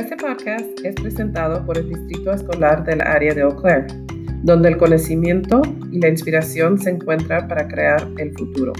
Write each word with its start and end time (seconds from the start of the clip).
Este 0.00 0.16
podcast 0.16 0.64
es 0.82 0.94
presentado 0.94 1.64
por 1.66 1.76
el 1.76 1.90
Distrito 1.90 2.32
Escolar 2.32 2.82
del 2.84 3.02
área 3.02 3.34
de 3.34 3.42
Eau 3.42 3.54
Claire, 3.54 3.86
donde 4.42 4.70
el 4.70 4.78
conocimiento 4.78 5.60
y 5.92 6.00
la 6.00 6.08
inspiración 6.08 6.78
se 6.78 6.88
encuentran 6.88 7.46
para 7.46 7.68
crear 7.68 8.08
el 8.16 8.32
futuro. 8.32 8.72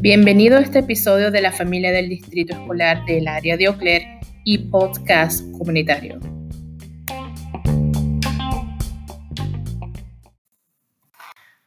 Bienvenido 0.00 0.58
a 0.58 0.60
este 0.60 0.78
episodio 0.78 1.32
de 1.32 1.42
la 1.42 1.50
familia 1.50 1.90
del 1.90 2.08
Distrito 2.08 2.52
Escolar 2.54 3.04
del 3.04 3.26
área 3.26 3.56
de 3.56 3.64
Eau 3.64 3.76
Claire 3.76 4.20
y 4.44 4.58
podcast 4.58 5.42
comunitario. 5.58 6.20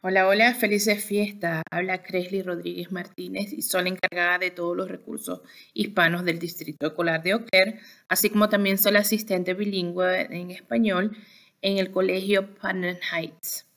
Hola, 0.04 0.26
hola, 0.26 0.52
felices 0.54 1.04
fiestas. 1.04 1.62
Habla 1.70 2.02
Cresley 2.02 2.42
Rodríguez 2.42 2.90
Martínez 2.90 3.52
y 3.52 3.62
soy 3.62 3.84
la 3.84 3.90
encargada 3.90 4.36
de 4.40 4.50
todos 4.50 4.76
los 4.76 4.88
recursos 4.88 5.42
hispanos 5.74 6.24
del 6.24 6.40
Distrito 6.40 6.88
Escolar 6.88 7.22
de 7.22 7.34
Oclair, 7.34 7.78
así 8.08 8.28
como 8.28 8.48
también 8.48 8.78
soy 8.78 8.94
la 8.94 8.98
asistente 8.98 9.54
bilingüe 9.54 10.22
en 10.22 10.50
español 10.50 11.16
en 11.60 11.78
el 11.78 11.92
Colegio 11.92 12.52
Panel 12.56 12.98
Heights. 13.12 13.68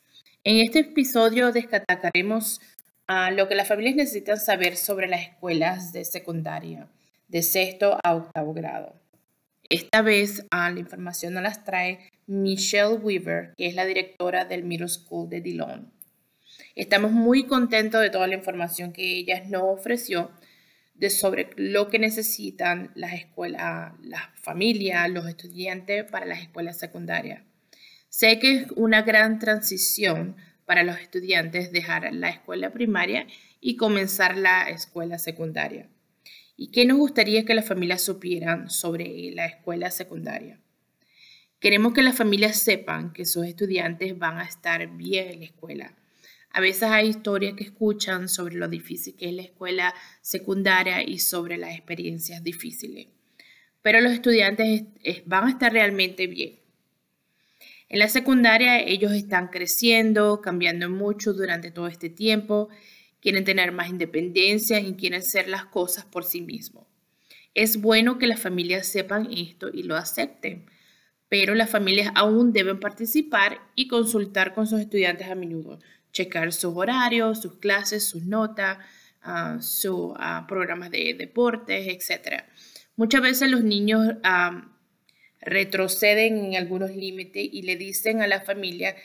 En 0.44 0.58
este 0.58 0.80
episodio 0.80 1.52
destacaremos 1.52 2.60
a 3.06 3.30
lo 3.30 3.48
que 3.48 3.54
las 3.54 3.68
familias 3.68 3.96
necesitan 3.96 4.40
saber 4.40 4.78
sobre 4.78 5.08
las 5.08 5.22
escuelas 5.22 5.94
de 5.94 6.06
secundaria, 6.06 6.88
de 7.28 7.44
sexto 7.44 8.00
a 8.04 8.16
octavo 8.16 8.52
grado. 8.56 8.96
Esta 9.70 10.02
vez 10.02 10.44
la 10.52 10.72
información 10.76 11.36
nos 11.36 11.44
las 11.44 11.64
trae 11.64 12.10
Michelle 12.26 12.96
Weaver, 12.96 13.54
que 13.56 13.68
es 13.68 13.76
la 13.76 13.86
directora 13.86 14.46
del 14.46 14.64
Middle 14.64 14.88
School 14.88 15.30
de 15.30 15.42
Dillon. 15.42 15.94
Estamos 16.76 17.14
muy 17.14 17.46
contentos 17.46 18.02
de 18.02 18.10
toda 18.10 18.28
la 18.28 18.36
información 18.36 18.92
que 18.92 19.18
ella 19.18 19.42
nos 19.48 19.64
ofreció 19.64 20.30
de 20.94 21.10
sobre 21.10 21.50
lo 21.56 21.88
que 21.88 22.00
necesitan 22.00 22.92
las 22.96 23.14
escuelas, 23.14 23.94
las 24.04 24.24
familias, 24.42 25.10
los 25.10 25.26
estudiantes 25.26 26.04
para 26.04 26.26
las 26.26 26.42
escuelas 26.42 26.78
secundarias. 26.78 27.44
Sé 28.10 28.40
que 28.40 28.56
es 28.56 28.72
una 28.76 29.04
gran 29.04 29.40
transición 29.40 30.36
para 30.66 30.84
los 30.84 31.00
estudiantes 31.00 31.72
dejar 31.72 32.14
la 32.14 32.28
escuela 32.28 32.72
primaria 32.72 33.26
y 33.62 33.78
comenzar 33.78 34.38
la 34.38 34.70
escuela 34.70 35.18
secundaria. 35.18 35.88
¿Y 36.58 36.72
qué 36.72 36.86
nos 36.86 36.98
gustaría 36.98 37.46
que 37.46 37.56
las 37.56 37.66
familias 37.66 38.02
supieran 38.02 38.70
sobre 38.70 39.32
la 39.34 39.46
escuela 39.46 39.92
secundaria? 39.92 40.60
Queremos 41.60 41.94
que 41.94 42.04
las 42.04 42.18
familias 42.18 42.60
sepan 42.60 43.14
que 43.14 43.26
sus 43.26 43.46
estudiantes 43.46 44.18
van 44.18 44.40
a 44.40 44.44
estar 44.44 44.88
bien 44.98 45.30
en 45.30 45.40
la 45.40 45.46
escuela, 45.46 45.96
a 46.56 46.62
veces 46.62 46.84
hay 46.84 47.10
historias 47.10 47.54
que 47.56 47.66
escuchan 47.66 48.30
sobre 48.30 48.56
lo 48.56 48.70
difícil 48.70 49.14
que 49.18 49.28
es 49.28 49.34
la 49.34 49.42
escuela 49.42 49.94
secundaria 50.22 51.04
y 51.04 51.20
sobre 51.20 51.58
las 51.58 51.76
experiencias 51.76 52.42
difíciles. 52.46 53.08
Pero 53.82 54.00
los 54.00 54.14
estudiantes 54.14 54.84
van 55.26 55.48
a 55.48 55.50
estar 55.50 55.74
realmente 55.74 56.28
bien. 56.28 56.62
En 57.90 58.00
la 58.00 58.08
secundaria 58.08 58.80
ellos 58.80 59.12
están 59.12 59.50
creciendo, 59.50 60.40
cambiando 60.40 60.90
mucho 60.90 61.34
durante 61.34 61.72
todo 61.72 61.88
este 61.88 62.10
tiempo, 62.10 62.70
quieren 63.20 63.44
tener 63.44 63.74
más 63.74 63.90
independencia 63.90 64.80
y 64.80 64.94
quieren 64.94 65.20
hacer 65.20 65.50
las 65.50 65.66
cosas 65.66 66.06
por 66.06 66.24
sí 66.24 66.40
mismos. 66.40 66.88
Es 67.54 67.82
bueno 67.82 68.18
que 68.18 68.28
las 68.28 68.40
familias 68.40 68.88
sepan 68.88 69.28
esto 69.30 69.68
y 69.74 69.84
lo 69.84 69.98
acepten, 69.98 70.68
pero 71.28 71.54
las 71.54 71.70
familias 71.70 72.14
aún 72.16 72.54
deben 72.54 72.80
participar 72.80 73.60
y 73.76 73.90
consultar 73.90 74.54
con 74.54 74.68
sus 74.68 74.80
estudiantes 74.80 75.28
a 75.28 75.36
menudo 75.36 75.80
checar 76.16 76.54
sus 76.54 76.74
horarios, 76.76 77.42
sus 77.42 77.58
clases, 77.58 78.08
sus 78.08 78.24
notas, 78.24 78.78
ah, 79.22 79.58
sus 79.60 80.14
ah, 80.16 80.46
programas 80.48 80.90
de 80.90 81.14
deportes, 81.14 81.88
etc. 81.88 82.46
Muchas 82.96 83.22
veces 83.22 83.52
los 83.52 83.64
niños 83.64 84.16
ah, 84.24 84.72
retroceden 85.42 86.38
en 86.38 86.56
algunos 86.56 86.96
límites 86.96 87.48
y 87.52 87.64
le 87.64 87.76
dicen 87.76 88.22
a 88.22 88.28
la 88.28 88.40
familia 88.40 88.96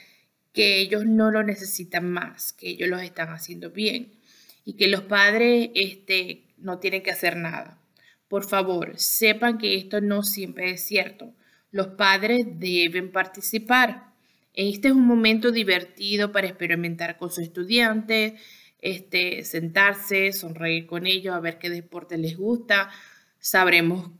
que 0.52 0.78
ellos 0.78 1.04
no 1.04 1.32
lo 1.32 1.42
necesitan 1.42 2.10
más, 2.10 2.52
que 2.52 2.68
ellos 2.70 2.88
los 2.88 3.02
están 3.02 3.30
haciendo 3.30 3.70
bien 3.70 4.12
y 4.64 4.74
que 4.74 4.86
los 4.86 5.02
padres 5.02 5.70
este, 5.74 6.44
no 6.58 6.78
tienen 6.78 7.02
que 7.02 7.10
hacer 7.10 7.36
nada. 7.36 7.78
Por 8.28 8.48
favor, 8.48 8.96
sepan 8.98 9.58
que 9.58 9.74
esto 9.74 10.00
no 10.00 10.22
siempre 10.22 10.70
es 10.70 10.84
cierto. 10.84 11.34
Los 11.72 11.88
padres 11.88 12.38
deben 12.46 13.10
participar. 13.10 14.09
Este 14.52 14.88
es 14.88 14.94
un 14.94 15.06
momento 15.06 15.52
divertido 15.52 16.32
para 16.32 16.48
experimentar 16.48 17.16
con 17.16 17.30
sus 17.30 17.44
estudiantes, 17.44 18.34
este, 18.80 19.44
sentarse, 19.44 20.32
sonreír 20.32 20.86
con 20.86 21.06
ellos, 21.06 21.34
a 21.34 21.40
ver 21.40 21.58
qué 21.58 21.70
deporte 21.70 22.18
les 22.18 22.36
gusta. 22.36 22.90
Sabremos, 23.38 24.10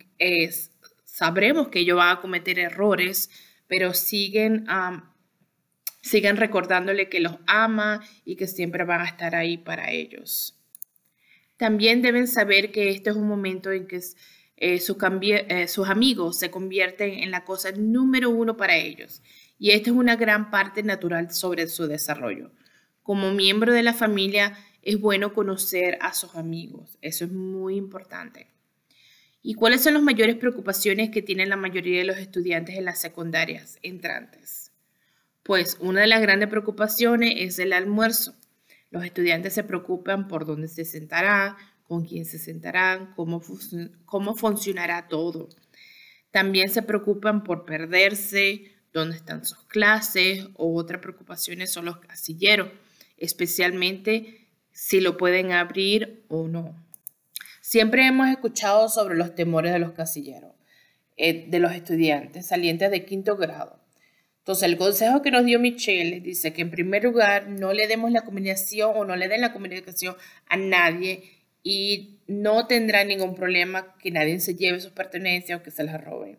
sabremos 1.04 1.68
que 1.68 1.80
ellos 1.80 1.96
van 1.96 2.16
a 2.16 2.20
cometer 2.20 2.58
errores, 2.58 3.30
pero 3.66 3.92
siguen, 3.92 4.66
siguen 6.00 6.36
recordándole 6.36 7.08
que 7.08 7.20
los 7.20 7.36
ama 7.47 8.00
y 8.24 8.36
que 8.36 8.47
siempre 8.47 8.84
van 8.84 9.00
a 9.00 9.06
estar 9.06 9.34
ahí 9.34 9.58
para 9.58 9.91
ellos. 9.91 10.56
También 11.56 12.02
deben 12.02 12.26
saber 12.26 12.70
que 12.70 12.91
este 12.91 13.10
es 13.10 13.16
un 13.16 13.28
momento 13.28 13.70
en 13.72 13.86
que 13.86 13.97
eh, 13.97 14.80
eh, 14.80 15.68
sus 15.68 15.88
amigos 15.88 16.38
se 16.38 16.50
convierten 16.50 17.14
en 17.14 17.30
la 17.30 17.44
cosa 17.44 17.72
número 17.72 18.30
uno 18.30 18.56
para 18.56 18.76
ellos 18.76 19.22
y 19.60 19.72
esta 19.72 19.91
es 19.91 19.97
una 19.97 20.16
gran 20.16 20.50
parte 20.50 20.82
natural 20.82 21.31
sobre 21.31 21.69
su 21.69 21.87
desarrollo. 21.87 22.50
Como 23.03 23.31
miembro 23.32 23.75
de 23.75 23.82
la 23.82 23.93
familia 23.93 24.56
es 24.81 24.98
bueno 24.98 25.34
conocer 25.34 25.98
a 26.00 26.15
sus 26.15 26.34
amigos, 26.34 26.97
eso 27.03 27.26
es 27.26 27.31
muy 27.31 27.76
importante. 27.76 28.48
¿Y 29.43 29.54
cuáles 29.54 29.82
son 29.82 29.94
las 29.94 30.03
mayores 30.03 30.37
preocupaciones 30.37 31.10
que 31.10 31.21
tienen 31.21 31.50
la 31.50 31.56
mayoría 31.56 31.98
de 31.98 32.06
los 32.06 32.16
estudiantes 32.16 32.78
en 32.78 32.87
las 32.87 33.00
secundarias 33.00 33.78
entrantes? 33.82 34.72
Pues 35.43 35.77
una 35.81 36.00
de 36.00 36.06
las 36.06 36.22
grandes 36.22 36.48
preocupaciones 36.48 37.34
es 37.37 37.59
el 37.59 37.75
almuerzo. 37.75 38.34
Los 38.91 39.04
estudiantes 39.04 39.53
se 39.53 39.65
preocupan 39.65 40.27
por 40.27 40.47
dónde 40.47 40.69
se 40.69 40.87
sentarán, 40.87 41.56
con 41.82 42.06
quién 42.06 42.25
se 42.25 42.38
sentarán, 42.38 43.12
cómo, 43.15 43.42
cómo 44.06 44.37
funcionará 44.37 45.09
todo. 45.09 45.50
También 46.31 46.71
se 46.71 46.82
preocupan 46.82 47.44
por 47.44 47.66
perderse, 47.66 48.79
dónde 48.93 49.17
están 49.17 49.45
sus 49.45 49.65
clases 49.65 50.47
o 50.55 50.75
otras 50.75 51.01
preocupaciones 51.01 51.73
son 51.73 51.84
los 51.84 51.99
casilleros, 51.99 52.71
especialmente 53.17 54.49
si 54.73 55.01
lo 55.01 55.17
pueden 55.17 55.53
abrir 55.53 56.25
o 56.28 56.49
no. 56.49 56.75
Siempre 57.61 58.06
hemos 58.06 58.28
escuchado 58.28 58.89
sobre 58.89 59.17
los 59.17 59.34
temores 59.34 59.73
de 59.73 59.78
los 59.78 59.93
casilleros, 59.93 60.53
eh, 61.17 61.47
de 61.49 61.59
los 61.61 61.73
estudiantes 61.73 62.47
salientes 62.47 62.91
de 62.91 63.05
quinto 63.05 63.37
grado. 63.37 63.78
Entonces, 64.39 64.65
el 64.65 64.78
consejo 64.78 65.21
que 65.22 65.31
nos 65.31 65.45
dio 65.45 65.61
Michelle 65.61 66.21
dice 66.21 66.53
que 66.53 66.62
en 66.62 66.71
primer 66.71 67.05
lugar 67.05 67.49
no 67.49 67.72
le 67.72 67.87
demos 67.87 68.11
la 68.11 68.22
comunicación 68.22 68.93
o 68.97 69.05
no 69.05 69.15
le 69.15 69.28
den 69.28 69.43
la 69.43 69.53
comunicación 69.53 70.17
a 70.47 70.57
nadie 70.57 71.22
y 71.62 72.21
no 72.27 72.67
tendrá 72.67 73.05
ningún 73.05 73.34
problema 73.34 73.95
que 73.99 74.11
nadie 74.11 74.41
se 74.41 74.55
lleve 74.55 74.81
sus 74.81 74.93
pertenencias 74.93 75.61
o 75.61 75.62
que 75.62 75.71
se 75.71 75.84
las 75.84 76.03
roben. 76.03 76.39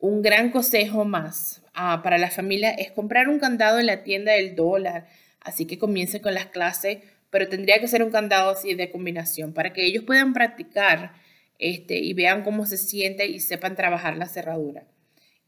Un 0.00 0.22
gran 0.22 0.50
consejo 0.50 1.04
más 1.04 1.62
ah, 1.74 2.02
para 2.04 2.18
la 2.18 2.30
familia 2.30 2.70
es 2.70 2.92
comprar 2.92 3.28
un 3.28 3.40
candado 3.40 3.80
en 3.80 3.86
la 3.86 4.04
tienda 4.04 4.32
del 4.32 4.54
dólar, 4.54 5.08
así 5.40 5.66
que 5.66 5.76
comience 5.76 6.20
con 6.20 6.34
las 6.34 6.46
clases, 6.46 6.98
pero 7.30 7.48
tendría 7.48 7.80
que 7.80 7.88
ser 7.88 8.04
un 8.04 8.12
candado 8.12 8.50
así 8.50 8.74
de 8.74 8.90
combinación 8.90 9.52
para 9.52 9.72
que 9.72 9.84
ellos 9.84 10.04
puedan 10.04 10.34
practicar 10.34 11.14
este, 11.58 11.98
y 11.98 12.14
vean 12.14 12.44
cómo 12.44 12.64
se 12.64 12.78
siente 12.78 13.26
y 13.26 13.40
sepan 13.40 13.74
trabajar 13.74 14.16
la 14.16 14.28
cerradura. 14.28 14.86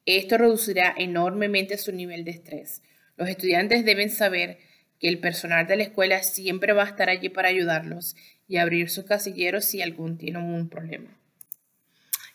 Esto 0.04 0.36
reducirá 0.36 0.92
enormemente 0.98 1.78
su 1.78 1.92
nivel 1.92 2.24
de 2.24 2.32
estrés. 2.32 2.82
Los 3.16 3.28
estudiantes 3.28 3.84
deben 3.84 4.10
saber 4.10 4.58
que 4.98 5.08
el 5.08 5.20
personal 5.20 5.68
de 5.68 5.76
la 5.76 5.84
escuela 5.84 6.24
siempre 6.24 6.72
va 6.72 6.82
a 6.82 6.88
estar 6.88 7.08
allí 7.08 7.28
para 7.28 7.48
ayudarlos 7.48 8.16
y 8.48 8.56
abrir 8.56 8.90
sus 8.90 9.04
casilleros 9.04 9.64
si 9.64 9.80
algún 9.80 10.18
tiene 10.18 10.38
un 10.38 10.68
problema. 10.68 11.19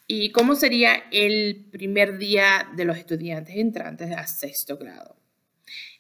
¿Y 0.08 0.30
cómo 0.30 0.54
sería 0.54 1.04
el 1.12 1.66
primer 1.72 2.20
día 2.20 2.70
de 2.76 2.86
los 2.86 2.96
estudiantes 2.96 3.56
entrantes 3.56 4.12
a 4.12 4.28
sexto 4.28 4.78
grado? 4.78 5.16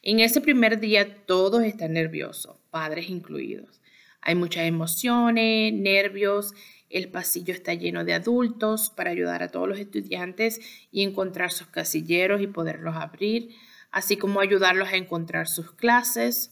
En 0.03 0.19
ese 0.19 0.41
primer 0.41 0.79
día 0.79 1.25
todos 1.25 1.63
están 1.63 1.93
nerviosos, 1.93 2.55
padres 2.69 3.09
incluidos. 3.09 3.81
Hay 4.21 4.35
muchas 4.35 4.65
emociones, 4.65 5.73
nervios, 5.73 6.53
el 6.91 7.09
pasillo 7.09 7.51
está 7.51 7.73
lleno 7.73 8.05
de 8.05 8.13
adultos 8.13 8.91
para 8.95 9.09
ayudar 9.09 9.41
a 9.41 9.47
todos 9.47 9.67
los 9.67 9.79
estudiantes 9.79 10.61
y 10.91 11.01
encontrar 11.01 11.51
sus 11.51 11.65
casilleros 11.67 12.41
y 12.41 12.47
poderlos 12.47 12.95
abrir, 12.95 13.55
así 13.89 14.17
como 14.17 14.39
ayudarlos 14.39 14.89
a 14.89 14.97
encontrar 14.97 15.47
sus 15.47 15.71
clases. 15.71 16.51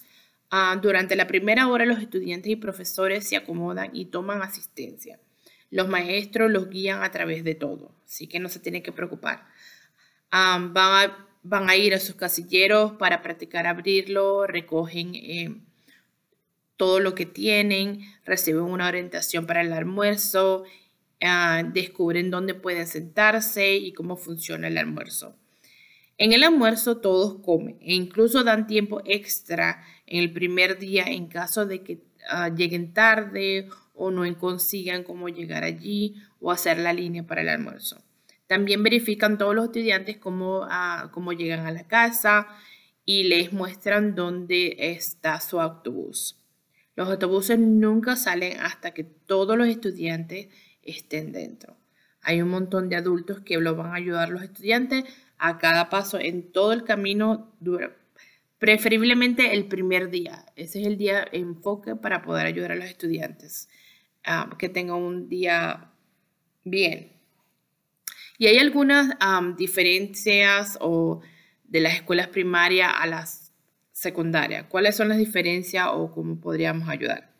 Ah, 0.50 0.80
durante 0.82 1.16
la 1.16 1.28
primera 1.28 1.68
hora 1.68 1.86
los 1.86 2.00
estudiantes 2.00 2.52
y 2.52 2.56
profesores 2.56 3.30
se 3.30 3.36
acomodan 3.36 3.92
y 3.94 4.06
toman 4.06 4.42
asistencia. 4.42 5.20
Los 5.74 5.90
maestros 5.90 6.52
los 6.52 6.70
guían 6.70 7.04
a 7.04 7.12
través 7.12 7.44
de 7.44 7.56
todo, 7.56 7.92
así 8.06 8.28
que 8.28 8.40
no 8.40 8.50
se 8.50 8.60
tienen 8.60 8.84
que 8.84 8.92
preocupar. 8.92 9.46
van 10.31 10.72
a 10.78 11.28
van 11.44 11.70
a 11.70 11.75
ir 11.75 11.94
a 11.94 12.00
sus 12.00 12.16
casilleros 12.16 12.94
para 12.94 13.22
practicar 13.22 13.68
abrirlo, 13.68 14.48
recogen 14.48 15.14
eh, 15.16 15.56
todo 16.78 17.00
lo 17.00 17.14
que 17.14 17.25
tienen, 17.25 18.00
reciben 18.25 18.64
una 18.64 18.88
orientación 18.88 19.46
para 19.46 19.62
el 19.62 19.74
almuerzo, 19.74 20.64
ah, 21.22 21.64
descubren 21.74 22.31
dónde 22.31 22.54
pueden 22.54 22.88
sentarse 22.88 23.76
y 23.76 23.92
cómo 23.92 24.16
funciona 24.16 24.69
el 24.69 24.78
almuerzo. 24.78 25.36
En 26.18 26.31
el 26.31 26.44
almuerzo 26.44 26.98
todos 26.98 27.42
comen 27.44 27.78
e 27.81 27.94
incluso 27.94 28.44
dan 28.44 28.66
tiempo 28.66 29.02
extra 29.06 29.84
en 30.06 30.19
el 30.19 30.31
primer 30.31 30.80
día 30.80 31.04
en 31.06 31.28
caso 31.28 31.66
de 31.66 31.84
que 31.84 32.00
ah, 32.30 32.50
lleguen 32.50 32.94
tarde 32.94 33.68
o 33.94 34.12
no 34.12 34.38
consigan 34.38 35.04
cómo 35.04 35.30
llegar 35.30 35.63
allí 35.63 36.16
o 36.40 36.51
hacer 36.51 36.80
la 36.80 36.94
línea 36.94 37.25
para 37.25 37.42
el 37.42 37.50
almuerzo. 37.50 38.04
También 38.48 38.84
verifican 38.84 39.38
todos 39.38 39.56
los 39.56 39.66
estudiantes 39.66 40.18
cómo, 40.18 40.68
ah, 40.69 41.10
cómo 41.13 41.34
llegan 41.34 41.66
a 41.66 41.72
la 41.72 41.88
casa 41.88 42.48
y 43.06 43.24
les 43.24 43.54
muestran 43.54 44.16
dónde 44.16 44.75
está 44.80 45.40
su 45.40 45.60
autobús. 45.60 46.40
Los 46.95 47.10
autobuses 47.10 47.57
nunca 47.57 48.16
salen 48.16 48.60
hasta 48.60 48.92
que 48.92 49.04
todos 49.04 49.57
los 49.57 49.68
estudiantes 49.68 50.50
estén 50.84 51.31
dentro. 51.31 51.78
Hay 52.22 52.42
un 52.42 52.50
montón 52.50 52.90
de 52.90 52.95
adultos 52.95 53.42
que 53.42 53.57
lo 53.57 53.75
van 53.75 53.92
a 53.92 53.95
ayudar 53.95 54.30
los 54.30 54.44
estudiantes 54.44 55.04
a 55.38 55.57
cada 55.57 55.90
paso 55.90 56.19
en 56.19 56.51
todo 56.51 56.72
el 56.72 56.84
camino, 56.84 57.51
preferiblemente 58.60 59.54
el 59.54 59.66
primer 59.66 60.10
día. 60.10 60.45
Ese 60.56 60.81
es 60.81 60.88
el 60.88 60.98
día 60.98 61.25
enfoque 61.31 61.95
para 61.95 62.22
poder 62.22 62.45
ayudar 62.45 62.74
a 62.74 62.75
los 62.75 62.86
estudiantes 62.86 63.68
que 64.58 64.70
tengan 64.70 64.98
un 64.98 65.30
día 65.30 65.92
bien. 66.64 67.12
Y 68.38 68.48
hay 68.48 68.58
algunas 68.58 69.16
diferencias 69.58 70.78
o 70.81 71.22
de 71.64 71.80
las 71.80 71.96
escuelas 71.96 72.28
primarias 72.28 72.92
a 72.96 73.06
las 73.06 73.52
secundarias. 73.92 74.66
¿Cuáles 74.70 74.96
son 74.96 75.10
las 75.10 75.18
diferencias 75.18 75.88
o 75.92 76.12
cómo 76.12 76.40
podríamos 76.40 76.90
ayudar? 76.90 77.31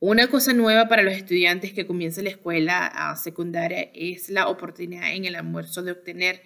Una 0.00 0.28
cosa 0.28 0.52
nueva 0.52 0.88
para 0.88 1.02
los 1.02 1.14
estudiantes 1.14 1.72
que 1.72 1.86
comiencen 1.86 2.24
la 2.24 2.30
escuela 2.30 3.14
secundaria 3.16 3.90
es 3.94 4.28
la 4.28 4.48
oportunidad 4.48 5.12
en 5.12 5.24
el 5.24 5.34
almuerzo 5.34 5.82
de 5.82 5.92
obtener 5.92 6.42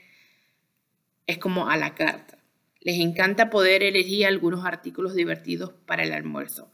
es 1.27 1.39
como 1.39 1.69
a 1.69 1.77
la 1.77 1.95
carta. 1.95 2.39
Les 2.81 2.99
encanta 2.99 3.51
poder 3.51 3.83
elegir 3.83 4.27
algunos 4.27 4.65
artículos 4.65 5.15
divertidos 5.15 5.73
para 5.87 6.03
el 6.03 6.13
almuerzo, 6.13 6.73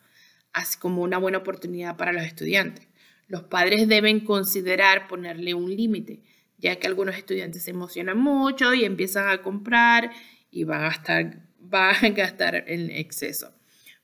así 0.53 0.79
como 0.79 1.03
una 1.03 1.19
buena 1.19 1.39
oportunidad 1.39 1.97
para 1.97 2.12
los 2.12 2.25
estudiantes. 2.25 2.89
Los 3.27 3.45
padres 3.45 3.89
deben 3.89 4.21
considerar 4.21 5.06
ponerle 5.06 5.55
un 5.55 5.75
límite, 5.75 6.23
ya 6.56 6.77
que 6.77 6.87
algunos 6.87 7.17
estudiantes 7.17 7.62
se 7.62 7.71
emocionan 7.71 8.19
mucho 8.19 8.75
y 8.75 8.85
empiezan 8.85 9.29
a 9.29 9.43
comprar 9.43 10.11
y 10.50 10.65
van 10.65 10.81
a 10.81 10.85
gastar, 10.85 11.49
van 11.59 12.05
a 12.05 12.09
gastar 12.11 12.65
en 12.67 12.91
exceso. 12.91 13.53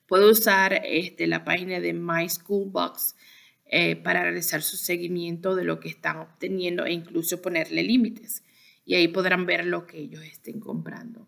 Puede 0.07 0.31
usar 0.31 0.83
este, 0.85 1.27
la 1.27 1.45
página 1.45 1.81
de 1.81 1.95
My 1.95 2.29
School 2.29 2.71
Box 2.71 3.17
eh, 3.65 3.97
para 3.97 4.23
realizar 4.23 4.63
su 4.63 4.77
seguimiento 4.77 5.57
de 5.57 5.65
lo 5.65 5.81
que 5.81 5.89
están 5.89 6.19
obteniendo 6.19 6.85
e 6.85 6.93
incluso 6.93 7.41
ponerle 7.41 7.83
límites 7.83 8.45
y 8.85 8.95
ahí 8.95 9.09
podrán 9.09 9.47
ver 9.47 9.65
lo 9.65 9.87
que 9.87 9.99
ellos 9.99 10.23
estén 10.23 10.61
comprando. 10.61 11.27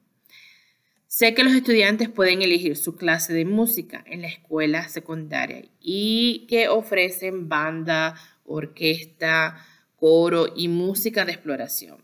Sé 1.19 1.33
que 1.33 1.45
los 1.45 1.55
estudiantes 1.55 2.11
pueden 2.11 2.43
elegir 2.43 2.77
su 2.77 2.95
clase 2.95 3.33
de 3.33 3.47
música 3.47 4.05
en 4.07 4.21
la 4.21 4.29
escuela 4.29 4.87
secundaria 4.91 5.65
y 5.81 6.45
que 6.47 6.69
ofrecen 6.69 7.49
banda, 7.49 8.17
orquesta, 8.45 9.57
coro 9.97 10.53
y 10.55 10.69
música 10.69 11.25
de 11.25 11.33
exploración. 11.33 12.03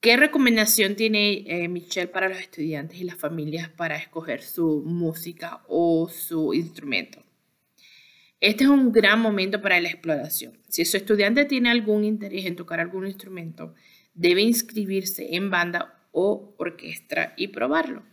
¿Qué 0.00 0.16
recomendación 0.16 0.94
tiene 0.94 1.42
eh, 1.48 1.66
Michelle 1.66 2.06
para 2.06 2.28
los 2.28 2.38
estudiantes 2.38 3.00
y 3.00 3.02
las 3.02 3.16
familias 3.16 3.68
para 3.68 3.96
escoger 3.96 4.42
su 4.42 4.84
música 4.86 5.64
o 5.66 6.08
su 6.08 6.54
instrumento? 6.54 7.20
Este 8.38 8.62
es 8.62 8.70
un 8.70 8.92
gran 8.92 9.20
momento 9.20 9.60
para 9.60 9.80
la 9.80 9.88
exploración. 9.88 10.56
Si 10.68 10.84
su 10.84 10.96
estudiante 10.96 11.46
tiene 11.46 11.68
algún 11.68 12.04
interés 12.04 12.46
en 12.46 12.54
tocar 12.54 12.78
algún 12.78 13.08
instrumento, 13.08 13.74
debe 14.14 14.42
inscribirse 14.42 15.34
en 15.34 15.50
banda 15.50 15.98
o 16.12 16.54
orquesta 16.58 17.34
y 17.36 17.48
probarlo. 17.48 18.04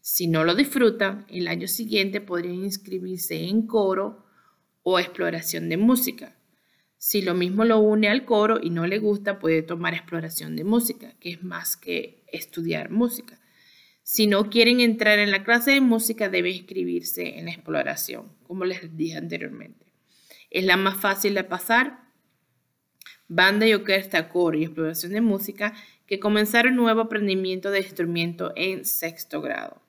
Si 0.00 0.28
no 0.28 0.44
lo 0.44 0.54
disfruta, 0.54 1.26
el 1.28 1.48
año 1.48 1.68
siguiente 1.68 2.20
podría 2.20 2.54
inscribirse 2.54 3.44
en 3.44 3.66
coro 3.66 4.24
o 4.82 4.98
exploración 4.98 5.68
de 5.68 5.76
música. 5.76 6.36
Si 6.96 7.22
lo 7.22 7.34
mismo 7.34 7.64
lo 7.64 7.80
une 7.80 8.08
al 8.08 8.24
coro 8.24 8.58
y 8.62 8.70
no 8.70 8.86
le 8.86 8.98
gusta, 8.98 9.38
puede 9.38 9.62
tomar 9.62 9.94
exploración 9.94 10.56
de 10.56 10.64
música, 10.64 11.14
que 11.20 11.32
es 11.32 11.42
más 11.42 11.76
que 11.76 12.24
estudiar 12.28 12.90
música. 12.90 13.38
Si 14.02 14.28
no 14.28 14.48
quieren 14.48 14.80
entrar 14.80 15.18
en 15.18 15.32
la 15.32 15.42
clase 15.42 15.72
de 15.72 15.80
música, 15.80 16.28
debe 16.28 16.50
inscribirse 16.50 17.38
en 17.38 17.46
la 17.46 17.50
exploración, 17.50 18.32
como 18.44 18.64
les 18.64 18.96
dije 18.96 19.16
anteriormente. 19.16 19.86
Es 20.50 20.64
la 20.64 20.76
más 20.76 20.96
fácil 20.96 21.34
de 21.34 21.42
pasar 21.42 22.06
banda 23.28 23.66
y 23.66 23.74
orquesta, 23.74 24.28
coro 24.28 24.56
y 24.56 24.64
exploración 24.64 25.12
de 25.12 25.20
música, 25.20 25.74
que 26.06 26.20
comenzaron 26.20 26.72
un 26.72 26.84
nuevo 26.84 27.02
aprendimiento 27.02 27.70
de 27.70 27.80
instrumento 27.80 28.52
en 28.56 28.84
sexto 28.84 29.40
grado. 29.40 29.82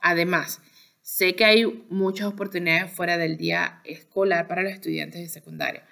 Además, 0.00 0.60
sé 1.02 1.34
que 1.34 1.44
hay 1.44 1.84
muchas 1.90 2.28
oportunidades 2.28 2.90
fuera 2.92 3.18
del 3.18 3.36
día 3.36 3.80
escolar 3.84 4.48
para 4.48 4.62
los 4.62 4.72
estudiantes 4.72 5.20
de 5.20 5.28
secundaria. 5.28 5.84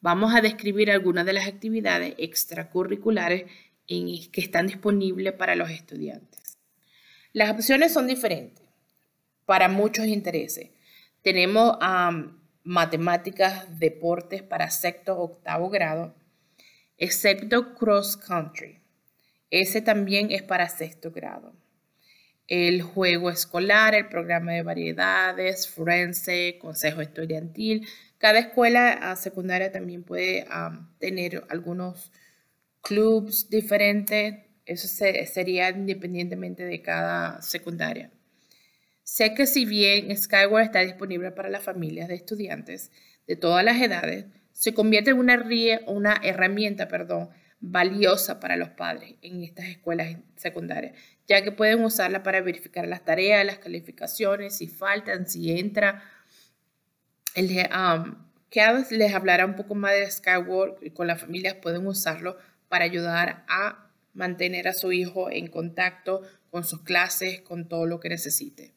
Vamos 0.00 0.34
a 0.34 0.40
describir 0.40 0.90
algunas 0.90 1.26
de 1.26 1.32
las 1.32 1.46
actividades 1.46 2.14
extracurriculares 2.18 3.44
que 3.86 4.40
están 4.40 4.66
disponibles 4.66 5.32
para 5.32 5.56
los 5.56 5.70
estudiantes. 5.70 6.58
Las 7.32 7.50
opciones 7.50 7.92
son 7.92 8.06
diferentes 8.06 8.64
para 9.44 9.68
muchos 9.68 10.06
intereses. 10.06 10.70
Tenemos 11.22 11.76
matemáticas, 12.62 13.78
deportes 13.78 14.42
para 14.42 14.70
sexto 14.70 15.18
octavo 15.18 15.68
grado, 15.68 16.14
excepto 16.96 17.74
cross 17.74 18.16
country. 18.16 18.80
Ese 19.54 19.82
también 19.82 20.32
es 20.32 20.42
para 20.42 20.68
sexto 20.68 21.12
grado. 21.12 21.54
El 22.48 22.82
juego 22.82 23.30
escolar, 23.30 23.94
el 23.94 24.08
programa 24.08 24.50
de 24.50 24.64
variedades, 24.64 25.68
forense, 25.68 26.58
consejo 26.60 27.00
estudiantil. 27.00 27.86
Cada 28.18 28.40
escuela 28.40 29.14
secundaria 29.14 29.70
también 29.70 30.02
puede 30.02 30.44
tener 30.98 31.44
algunos 31.50 32.10
clubs 32.80 33.48
diferentes. 33.48 34.38
Eso 34.66 34.88
sería 34.88 35.70
independientemente 35.70 36.64
de 36.64 36.82
cada 36.82 37.40
secundaria. 37.40 38.10
Sé 39.04 39.34
que 39.34 39.46
si 39.46 39.66
bien 39.66 40.16
Skyward 40.16 40.64
está 40.64 40.80
disponible 40.80 41.30
para 41.30 41.48
las 41.48 41.62
familias 41.62 42.08
de 42.08 42.16
estudiantes 42.16 42.90
de 43.28 43.36
todas 43.36 43.64
las 43.64 43.80
edades, 43.80 44.24
se 44.50 44.74
convierte 44.74 45.10
en 45.10 45.18
una, 45.18 45.40
una 45.86 46.20
herramienta 46.24 46.88
perdón, 46.88 47.30
valiosa 47.70 48.40
para 48.40 48.56
los 48.56 48.68
padres 48.70 49.14
en 49.22 49.42
estas 49.42 49.66
escuelas 49.66 50.18
secundarias, 50.36 50.94
ya 51.26 51.42
que 51.42 51.50
pueden 51.50 51.82
usarla 51.82 52.22
para 52.22 52.42
verificar 52.42 52.86
las 52.86 53.04
tareas, 53.04 53.44
las 53.44 53.58
calificaciones, 53.58 54.58
si 54.58 54.68
faltan, 54.68 55.26
si 55.26 55.50
entra. 55.58 56.02
El, 57.34 57.50
um, 57.74 58.14
les 58.90 59.14
hablará 59.14 59.46
un 59.46 59.56
poco 59.56 59.74
más 59.74 59.92
de 59.92 60.10
Skyward 60.10 60.76
y 60.82 60.90
con 60.90 61.06
las 61.06 61.20
familias 61.20 61.54
pueden 61.54 61.86
usarlo 61.86 62.36
para 62.68 62.84
ayudar 62.84 63.44
a 63.48 63.90
mantener 64.12 64.68
a 64.68 64.72
su 64.72 64.92
hijo 64.92 65.30
en 65.30 65.48
contacto 65.48 66.22
con 66.50 66.64
sus 66.64 66.82
clases, 66.82 67.40
con 67.40 67.68
todo 67.68 67.86
lo 67.86 67.98
que 67.98 68.10
necesite. 68.10 68.74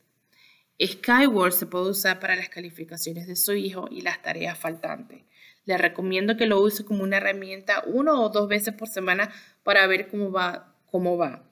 Skyward 0.82 1.52
se 1.52 1.66
puede 1.66 1.90
usar 1.90 2.20
para 2.20 2.36
las 2.36 2.50
calificaciones 2.50 3.28
de 3.28 3.36
su 3.36 3.54
hijo 3.54 3.88
y 3.92 4.02
las 4.02 4.22
tareas 4.22 4.58
faltantes. 4.58 5.24
Le 5.68 5.78
recomiendo 5.78 6.38
que 6.38 6.48
lo 6.48 6.60
use 6.60 6.84
como 6.84 7.04
una 7.04 7.18
herramienta 7.18 7.84
uno 7.86 8.20
o 8.24 8.30
dos 8.30 8.48
veces 8.48 8.74
por 8.74 8.88
semana 8.88 9.32
para 9.64 9.86
ver 9.86 10.08
cómo 10.08 10.32
va, 10.32 10.74
cómo 10.88 11.18
va. 11.18 11.44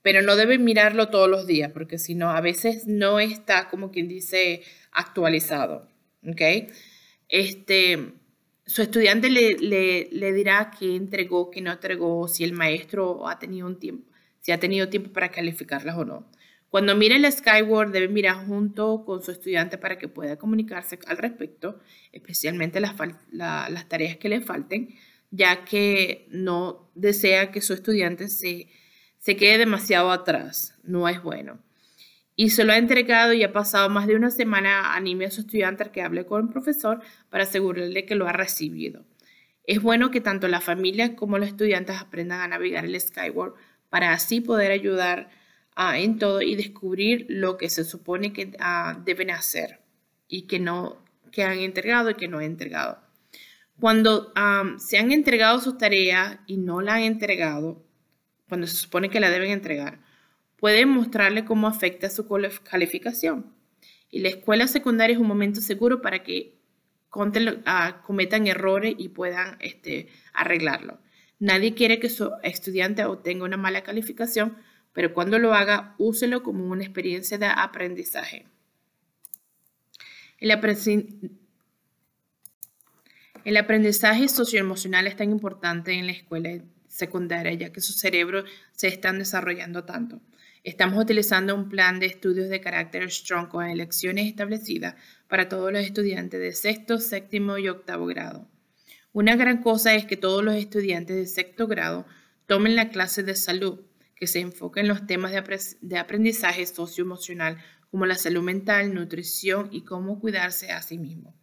Pero 0.00 0.22
no 0.22 0.36
debe 0.36 0.56
mirarlo 0.56 1.08
todos 1.10 1.28
los 1.28 1.46
días 1.46 1.72
porque 1.72 1.98
si 1.98 2.14
no, 2.14 2.30
a 2.30 2.40
veces 2.40 2.86
no 2.86 3.20
está 3.20 3.68
como 3.68 3.90
quien 3.90 4.08
dice 4.08 4.62
actualizado. 4.92 5.88
¿Ok? 6.26 6.70
Este, 7.28 8.14
su 8.64 8.82
estudiante 8.82 9.30
le, 9.30 9.56
le, 9.58 10.08
le 10.12 10.32
dirá 10.32 10.70
qué 10.78 10.96
entregó, 10.96 11.50
qué 11.50 11.60
no 11.60 11.72
entregó, 11.72 12.28
si 12.28 12.44
el 12.44 12.52
maestro 12.52 13.28
ha 13.28 13.38
tenido 13.38 13.66
un 13.66 13.78
tiempo, 13.78 14.10
si 14.40 14.52
ha 14.52 14.60
tenido 14.60 14.88
tiempo 14.88 15.12
para 15.12 15.30
calificarlas 15.30 15.96
o 15.96 16.04
no. 16.04 16.26
Cuando 16.76 16.94
mire 16.94 17.16
el 17.16 17.32
Skyward, 17.32 17.90
debe 17.90 18.08
mirar 18.08 18.44
junto 18.46 19.02
con 19.06 19.22
su 19.22 19.30
estudiante 19.30 19.78
para 19.78 19.96
que 19.96 20.08
pueda 20.08 20.36
comunicarse 20.36 20.98
al 21.06 21.16
respecto, 21.16 21.80
especialmente 22.12 22.80
las, 22.80 23.88
tareas 23.88 24.18
que 24.18 24.28
le 24.28 24.42
falten, 24.42 24.94
ya 25.30 25.64
que 25.64 26.28
no 26.30 26.90
desea 26.94 27.50
que 27.50 27.62
su 27.62 27.72
estudiante 27.72 28.28
se, 28.28 28.68
se 29.16 29.36
quede 29.38 29.56
demasiado 29.56 30.10
atrás. 30.10 30.74
No 30.82 31.08
es 31.08 31.22
bueno. 31.22 31.60
Y 32.34 32.50
se 32.50 32.64
lo 32.64 32.74
ha 32.74 32.76
entregado 32.76 33.32
y 33.32 33.42
ha 33.42 33.54
pasado 33.54 33.88
más 33.88 34.06
de 34.06 34.16
una 34.16 34.30
semana, 34.30 34.94
anime 34.94 35.24
a 35.24 35.30
su 35.30 35.40
estudiante 35.40 35.84
a 35.84 35.92
que 35.92 36.02
hable 36.02 36.26
con 36.26 36.42
el 36.42 36.52
profesor 36.52 37.00
para 37.30 37.44
asegurarle 37.44 38.04
que 38.04 38.16
lo 38.16 38.28
ha 38.28 38.34
recibido. 38.34 39.06
Es 39.64 39.80
bueno 39.80 40.10
que 40.10 40.20
tanto 40.20 40.46
la 40.46 40.60
familia 40.60 41.16
como 41.16 41.38
los 41.38 41.48
estudiantes 41.48 41.96
aprendan 41.96 42.42
a 42.42 42.48
navegar 42.48 42.84
el 42.84 43.00
Skyward 43.00 43.54
para 43.88 44.12
así 44.12 44.42
poder 44.42 44.72
ayudar 44.72 45.30
ah, 45.76 45.98
en 45.98 46.18
todo 46.18 46.42
y 46.42 46.56
descubrir 46.56 47.26
lo 47.28 47.56
que 47.56 47.68
se 47.70 47.84
supone 47.84 48.32
que 48.32 48.52
ah, 48.58 49.00
deben 49.04 49.30
hacer 49.30 49.80
y 50.26 50.42
que 50.42 50.58
no 50.58 51.04
que 51.30 51.44
han 51.44 51.58
entregado 51.58 52.10
y 52.10 52.14
que 52.14 52.28
no 52.28 52.38
han 52.38 52.44
entregado. 52.44 52.98
Cuando 53.78 54.32
se 54.78 54.96
han 54.96 55.12
entregado 55.12 55.60
sus 55.60 55.76
tareas 55.76 56.38
y 56.46 56.56
no 56.56 56.80
la 56.80 56.94
han 56.94 57.02
entregado, 57.02 57.84
cuando 58.48 58.66
se 58.66 58.76
supone 58.76 59.10
que 59.10 59.20
la 59.20 59.28
deben 59.28 59.50
entregar, 59.50 60.00
pueden 60.56 60.88
mostrarle 60.88 61.44
cómo 61.44 61.66
afecta 61.66 62.08
su 62.08 62.26
calificación. 62.64 63.52
Y 64.10 64.20
la 64.20 64.28
escuela 64.30 64.66
secundaria 64.66 65.14
es 65.14 65.20
un 65.20 65.28
momento 65.28 65.60
seguro 65.60 66.00
para 66.00 66.22
que 66.22 66.58
ah, 67.66 68.02
cometan 68.06 68.46
errores 68.46 68.94
y 68.96 69.10
puedan 69.10 69.58
este, 69.60 70.08
arreglarlo. 70.32 70.98
Nadie 71.38 71.74
quiere 71.74 72.00
que 72.00 72.08
su 72.08 72.30
estudiante 72.42 73.04
obtenga 73.04 73.44
una 73.44 73.58
mala 73.58 73.82
calificación, 73.82 74.56
pero 74.96 75.12
cuando 75.12 75.38
lo 75.38 75.52
haga, 75.52 75.94
úselo 75.98 76.42
como 76.42 76.64
una 76.64 76.82
experiencia 76.82 77.36
de 77.36 77.44
aprendizaje. 77.44 78.46
El, 80.38 80.50
el 83.44 83.56
aprendizaje 83.58 84.26
socioemocional 84.26 85.06
es 85.06 85.14
tan 85.14 85.30
importante 85.30 85.92
en 85.92 86.06
la 86.06 86.12
escuela 86.12 86.62
secundaria, 86.88 87.52
ya 87.52 87.72
que 87.72 87.82
sus 87.82 87.96
cerebros 87.96 88.48
se 88.72 88.88
están 88.88 89.18
desarrollando 89.18 89.84
tanto. 89.84 90.22
Estamos 90.64 90.98
utilizando 90.98 91.54
un 91.54 91.68
plan 91.68 92.00
de 92.00 92.06
estudios 92.06 92.48
de 92.48 92.62
carácter 92.62 93.10
strong 93.10 93.48
con 93.48 93.66
elecciones 93.66 94.26
establecidas 94.26 94.94
para 95.28 95.50
todos 95.50 95.70
los 95.70 95.82
estudiantes 95.82 96.40
de 96.40 96.52
sexto, 96.52 96.96
séptimo 96.96 97.58
y 97.58 97.68
octavo 97.68 98.06
grado. 98.06 98.48
Una 99.12 99.36
gran 99.36 99.62
cosa 99.62 99.94
es 99.94 100.06
que 100.06 100.16
todos 100.16 100.42
los 100.42 100.54
estudiantes 100.54 101.16
de 101.16 101.26
sexto 101.26 101.66
grado 101.66 102.06
tomen 102.46 102.76
la 102.76 102.88
clase 102.88 103.22
de 103.22 103.36
salud, 103.36 103.80
que 104.16 104.26
se 104.26 104.40
enfoca 104.40 104.80
en 104.80 104.88
los 104.88 105.06
temas 105.06 105.32
de 105.80 105.98
aprendizaje 105.98 106.66
socioemocional 106.66 107.58
como 107.90 108.06
la 108.06 108.16
salud 108.16 108.42
mental, 108.42 108.92
nutrición 108.94 109.68
y 109.70 109.84
cómo 109.84 110.18
cuidarse 110.18 110.72
a 110.72 110.82
sí 110.82 110.98
mismo. 110.98 111.34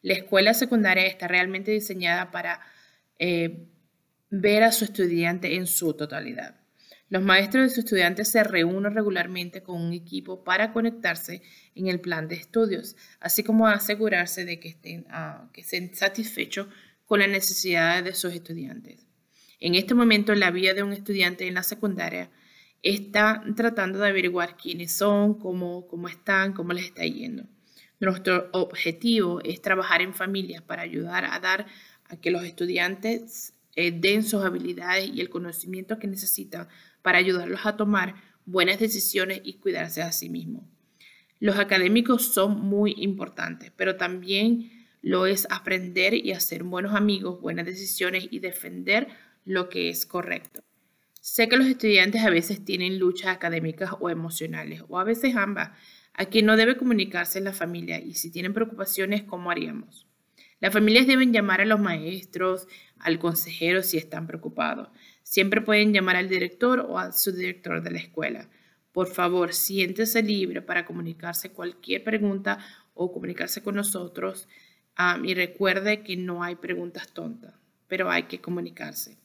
La 0.00 0.14
escuela 0.14 0.54
secundaria 0.54 1.06
está 1.06 1.28
realmente 1.28 1.72
diseñada 1.72 2.30
para 2.30 2.60
eh, 3.18 3.68
ver 4.30 4.62
a 4.62 4.72
su 4.72 4.84
estudiante 4.84 5.56
en 5.56 5.66
su 5.66 5.92
totalidad. 5.94 6.60
Los 7.10 7.22
maestros 7.22 7.64
de 7.64 7.68
sus 7.70 7.78
estudiantes 7.78 8.28
se 8.28 8.44
reúnen 8.44 8.94
regularmente 8.94 9.62
con 9.62 9.82
un 9.82 9.92
equipo 9.92 10.44
para 10.44 10.72
conectarse 10.72 11.42
en 11.74 11.88
el 11.88 12.00
plan 12.00 12.28
de 12.28 12.36
estudios, 12.36 12.96
así 13.18 13.42
como 13.42 13.66
asegurarse 13.66 14.44
de 14.44 14.60
que 14.60 14.68
estén, 14.68 15.06
ah, 15.10 15.50
que 15.52 15.62
estén 15.62 15.92
satisfechos 15.92 16.68
con 17.04 17.18
las 17.18 17.28
necesidades 17.28 18.04
de 18.04 18.14
sus 18.14 18.32
estudiantes. 18.32 19.09
En 19.60 19.74
este 19.74 19.94
momento, 19.94 20.34
la 20.34 20.50
vida 20.50 20.72
de 20.72 20.82
un 20.82 20.92
estudiante 20.92 21.46
en 21.46 21.54
la 21.54 21.62
secundaria 21.62 22.30
está 22.82 23.44
tratando 23.56 23.98
de 23.98 24.08
averiguar 24.08 24.56
quiénes 24.56 24.92
son, 24.92 25.38
cómo, 25.38 25.86
cómo 25.86 26.08
están, 26.08 26.54
cómo 26.54 26.72
les 26.72 26.86
está 26.86 27.04
yendo. 27.04 27.44
Nuestro 28.00 28.48
objetivo 28.52 29.40
es 29.44 29.60
trabajar 29.60 30.00
en 30.00 30.14
familias 30.14 30.62
para 30.62 30.80
ayudar 30.80 31.26
a 31.26 31.38
dar 31.38 31.66
a 32.08 32.16
que 32.16 32.30
los 32.30 32.42
estudiantes 32.44 33.52
eh, 33.76 33.92
den 33.92 34.24
sus 34.24 34.42
habilidades 34.42 35.10
y 35.12 35.20
el 35.20 35.28
conocimiento 35.28 35.98
que 35.98 36.06
necesitan 36.06 36.68
para 37.02 37.18
ayudarlos 37.18 37.66
a 37.66 37.76
tomar 37.76 38.14
buenas 38.46 38.80
decisiones 38.80 39.42
y 39.44 39.54
cuidarse 39.54 40.00
a 40.00 40.12
sí 40.12 40.30
mismos. 40.30 40.64
Los 41.38 41.58
académicos 41.58 42.24
son 42.24 42.60
muy 42.60 42.94
importantes, 42.96 43.72
pero 43.76 43.96
también 43.96 44.70
lo 45.02 45.26
es 45.26 45.46
aprender 45.50 46.14
y 46.14 46.32
hacer 46.32 46.64
buenos 46.64 46.94
amigos, 46.94 47.40
buenas 47.40 47.66
decisiones 47.66 48.28
y 48.30 48.38
defender 48.38 49.08
lo 49.44 49.68
que 49.68 49.88
es 49.88 50.06
correcto. 50.06 50.62
Sé 51.20 51.48
que 51.48 51.56
los 51.56 51.66
estudiantes 51.66 52.22
a 52.22 52.30
veces 52.30 52.64
tienen 52.64 52.98
luchas 52.98 53.28
académicas 53.28 53.90
o 54.00 54.08
emocionales, 54.08 54.82
o 54.88 54.98
a 54.98 55.04
veces 55.04 55.36
ambas, 55.36 55.70
a 56.14 56.24
quien 56.26 56.46
no 56.46 56.56
debe 56.56 56.76
comunicarse 56.76 57.38
en 57.38 57.44
la 57.44 57.52
familia 57.52 58.00
y 58.00 58.14
si 58.14 58.30
tienen 58.30 58.54
preocupaciones, 58.54 59.22
¿cómo 59.22 59.50
haríamos? 59.50 60.06
Las 60.60 60.72
familias 60.72 61.06
deben 61.06 61.32
llamar 61.32 61.60
a 61.60 61.64
los 61.64 61.80
maestros, 61.80 62.68
al 62.98 63.18
consejero 63.18 63.82
si 63.82 63.96
están 63.96 64.26
preocupados. 64.26 64.88
Siempre 65.22 65.62
pueden 65.62 65.92
llamar 65.92 66.16
al 66.16 66.28
director 66.28 66.80
o 66.80 66.98
al 66.98 67.14
subdirector 67.14 67.82
de 67.82 67.90
la 67.90 67.98
escuela. 67.98 68.48
Por 68.92 69.06
favor, 69.08 69.54
siéntese 69.54 70.22
libre 70.22 70.60
para 70.60 70.84
comunicarse 70.84 71.52
cualquier 71.52 72.04
pregunta 72.04 72.58
o 72.94 73.12
comunicarse 73.12 73.62
con 73.62 73.76
nosotros. 73.76 74.48
y 75.24 75.34
recuerde 75.34 76.02
que 76.02 76.16
no 76.16 76.42
hay 76.42 76.56
preguntas 76.56 77.12
tontas, 77.14 77.54
pero 77.88 78.10
hay 78.10 78.24
que 78.24 78.40
comunicarse. 78.42 79.16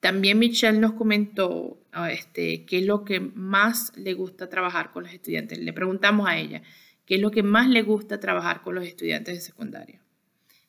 También 0.00 0.38
Michelle 0.38 0.78
nos 0.78 0.92
comentó 0.92 1.80
ah, 1.92 2.12
este, 2.12 2.64
qué 2.64 2.78
es 2.78 2.86
lo 2.86 3.04
que 3.04 3.20
más 3.20 3.92
le 3.96 4.14
gusta 4.14 4.48
trabajar 4.48 4.92
con 4.92 5.04
los 5.04 5.12
estudiantes. 5.12 5.58
Le 5.58 5.72
preguntamos 5.72 6.28
a 6.28 6.38
ella 6.38 6.62
qué 7.06 7.16
es 7.16 7.20
lo 7.20 7.30
que 7.30 7.42
más 7.42 7.68
le 7.68 7.82
gusta 7.82 8.20
trabajar 8.20 8.62
con 8.62 8.74
los 8.74 8.86
estudiantes 8.86 9.34
de 9.34 9.40
secundaria. 9.40 10.00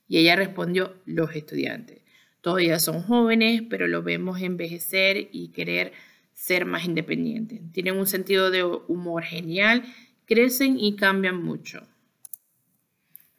Y 0.07 0.17
ella 0.17 0.35
respondió, 0.35 0.95
los 1.05 1.35
estudiantes. 1.35 2.01
Todavía 2.41 2.79
son 2.79 3.01
jóvenes, 3.01 3.63
pero 3.69 3.87
lo 3.87 4.03
vemos 4.03 4.41
envejecer 4.41 5.27
y 5.31 5.49
querer 5.49 5.91
ser 6.33 6.65
más 6.65 6.85
independientes. 6.85 7.59
Tienen 7.73 7.97
un 7.97 8.07
sentido 8.07 8.51
de 8.51 8.63
humor 8.63 9.23
genial, 9.23 9.83
crecen 10.25 10.79
y 10.79 10.95
cambian 10.95 11.43
mucho. 11.43 11.85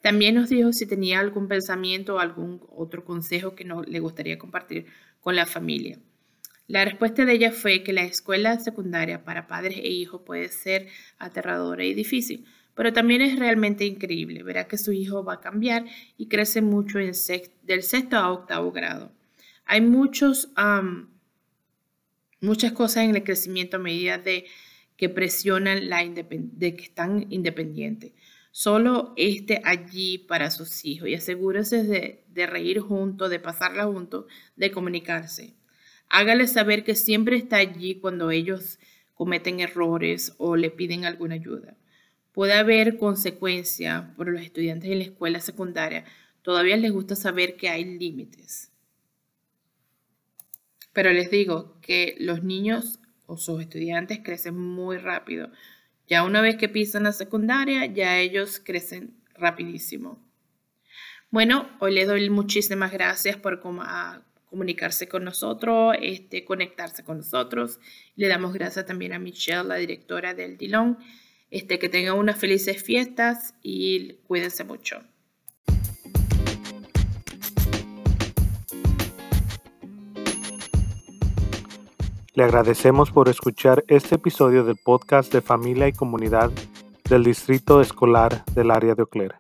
También 0.03 0.35
nos 0.35 0.49
dijo 0.49 0.73
si 0.73 0.87
tenía 0.87 1.21
algún 1.21 1.49
pensamiento 1.49 2.17
o 2.17 2.19
algún 2.19 2.61
otro 2.69 3.05
consejo 3.05 3.55
que 3.55 3.65
no, 3.65 3.83
le 3.83 4.01
gustaría 4.01 4.39
compartir 4.39 4.87
la 5.33 5.47
familia. 5.47 5.99
La 6.67 6.85
respuesta 6.85 7.25
de 7.25 7.33
ella 7.33 7.51
fue 7.51 7.83
que 7.83 7.95
la 7.95 8.05
escuela 8.05 8.61
secundaria 8.61 9.25
para 9.25 9.47
padres 9.47 9.79
e 9.79 9.89
hijos 9.89 10.21
puede 10.27 10.49
ser 10.49 10.89
aterradora 11.19 11.83
y 11.85 11.95
difícil, 11.95 12.45
pero 12.75 12.93
también 12.93 13.23
es 13.23 13.39
realmente 13.39 13.87
increíble. 13.87 14.43
Verá 14.43 14.69
que 14.69 14.77
su 14.77 14.93
hijo 14.93 15.25
va 15.25 15.35
a 15.35 15.41
cambiar 15.41 15.87
y 16.19 16.29
crece 16.29 16.61
mucho 16.61 16.99
en 16.99 17.13
del 17.63 17.83
sexto 17.83 18.17
a 18.17 18.31
octavo 18.31 18.71
grado. 18.71 19.13
Hay 19.65 19.81
muchos, 19.81 20.51
muchas 22.41 22.73
cosas 22.73 23.05
en 23.05 23.17
el 23.17 23.25
crecimiento 23.25 23.79
a 23.79 23.81
medida 23.81 24.19
de 24.19 24.45
que 24.99 25.09
presionan 25.09 25.89
la 25.89 26.05
de 26.05 26.77
que 26.77 26.83
están 26.83 27.27
independientes. 27.31 28.13
Solo 28.59 29.13
esté 29.17 29.61
allí 29.65 30.19
para 30.19 30.51
sus 30.51 30.85
hijos 30.85 31.09
y 31.09 31.15
asegúrese 31.15 31.85
de, 31.85 32.47
reír 32.47 32.81
juntos, 32.81 33.31
de 33.31 33.39
pasarla 33.39 33.85
juntos, 33.85 34.25
de 34.57 34.73
comunicarse. 34.73 35.55
Hágale 36.09 36.49
saber 36.49 36.83
que 36.83 36.97
siempre 36.97 37.37
está 37.37 37.59
allí 37.59 38.01
cuando 38.01 38.33
ellos 38.33 38.81
cometen 39.15 39.61
errores 39.61 40.35
o 40.39 40.57
le 40.57 40.71
piden 40.71 41.05
alguna 41.05 41.37
ayuda 41.37 41.77
puede 42.39 42.53
haber 42.53 42.99
consecuencia 42.99 44.15
por 44.17 44.29
los 44.29 44.41
estudiantes 44.43 44.89
en 44.93 44.99
la 44.99 45.05
escuela 45.07 45.41
secundaria, 45.41 46.05
todavía 46.43 46.77
les 46.77 46.93
gusta 46.93 47.17
saber 47.17 47.57
que 47.57 47.69
hay 47.69 47.85
límites. 47.85 48.71
Pero 50.93 51.13
les 51.13 51.33
digo 51.33 51.81
que 51.81 52.15
los 52.21 52.45
niños 52.45 53.01
o 53.27 53.39
sus 53.39 53.61
estudiantes 53.61 54.21
crecen 54.23 54.57
muy 54.57 54.99
rápido. 54.99 55.51
Ya 56.09 56.25
una 56.25 56.41
vez 56.41 56.57
que 56.57 56.71
pisan 56.71 57.03
la 57.03 57.13
secundaria, 57.13 57.85
ya 57.85 58.19
ellos 58.19 58.63
crecen 58.65 59.15
rapidísimo. 59.35 60.27
Bueno, 61.31 61.69
hoy 61.81 61.93
les 61.95 62.09
doy 62.09 62.31
muchísimas 62.31 62.91
gracias 62.91 63.37
por 63.37 63.61
comunicarse 63.61 65.07
con 65.07 65.25
nosotros, 65.25 65.95
este, 66.01 66.47
conectarse 66.47 67.05
con 67.05 67.19
nosotros. 67.19 67.79
Le 68.17 68.29
damos 68.29 68.55
gracias 68.55 68.87
también 68.87 69.13
a 69.13 69.19
Michelle, 69.19 69.65
la 69.65 69.75
directora 69.75 70.33
del 70.33 70.57
Dillon. 70.57 70.97
Este, 71.51 71.79
que 71.79 71.91
tengan 71.91 72.17
unas 72.19 72.39
felices 72.39 72.83
fiestas 72.83 73.55
y 73.63 74.15
cuídense 74.27 74.65
mucho. 74.65 75.03
Le 82.39 82.45
agradecemos 82.45 83.11
por 83.11 83.29
escuchar 83.29 83.85
este 83.89 84.15
episodio 84.15 84.63
del 84.63 84.77
podcast 84.77 85.33
de 85.33 85.41
familia 85.41 85.89
y 85.89 85.93
comunidad 85.93 86.53
del 87.11 87.25
Distrito 87.25 87.81
Escolar 87.81 88.45
del 88.55 88.71
área 88.71 88.95
de 88.95 89.03
Ocler. 89.03 89.35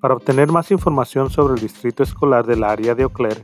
Para 0.00 0.14
obtener 0.14 0.50
más 0.50 0.70
información 0.70 1.28
sobre 1.28 1.52
el 1.52 1.60
Distrito 1.60 2.02
Escolar 2.02 2.46
del 2.46 2.64
área 2.64 2.94
de 2.94 3.04
Ocler, 3.04 3.42